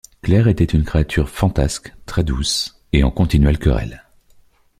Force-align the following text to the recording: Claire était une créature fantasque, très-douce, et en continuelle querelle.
Claire 0.23 0.47
était 0.47 0.63
une 0.65 0.83
créature 0.83 1.29
fantasque, 1.29 1.93
très-douce, 2.07 2.81
et 2.91 3.03
en 3.03 3.11
continuelle 3.11 3.59
querelle. 3.59 4.03